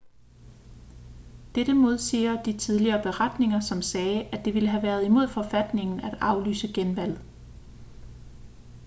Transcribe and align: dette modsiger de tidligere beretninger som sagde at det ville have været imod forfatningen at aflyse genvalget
dette 1.55 1.73
modsiger 1.73 2.37
de 2.43 2.53
tidligere 2.57 3.03
beretninger 3.03 3.59
som 3.59 3.81
sagde 3.81 4.23
at 4.25 4.45
det 4.45 4.53
ville 4.53 4.69
have 4.69 4.83
været 4.83 5.05
imod 5.05 5.27
forfatningen 5.27 5.99
at 5.99 6.17
aflyse 6.21 6.71
genvalget 6.73 7.21